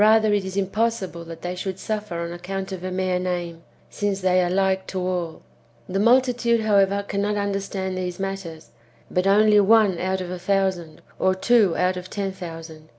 [0.01, 0.55] Book l] IRENJ^US AGAINST HERESIES..
[0.55, 3.61] 93 impossible that tliey should suffer on account of a mere name,
[3.91, 5.43] since they are like to all.
[5.87, 8.71] The multitude^ however, cannot understand these matters,
[9.11, 12.89] but only one out of a thousand, or two out of ten thousand.